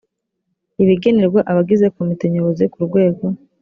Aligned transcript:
ibigenerwa 0.83 1.39
abagize 1.51 1.85
komite 1.95 2.25
nyobozi 2.29 2.63
ku 2.73 2.79
rwego 2.87 3.25